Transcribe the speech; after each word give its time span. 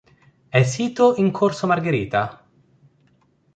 È 0.49 0.63
sito 0.63 1.13
in 1.17 1.29
corso 1.29 1.67
Margherita. 1.67 2.43